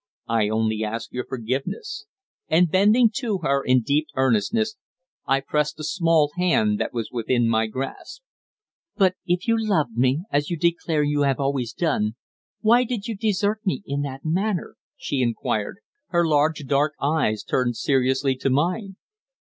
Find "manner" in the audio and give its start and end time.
14.25-14.75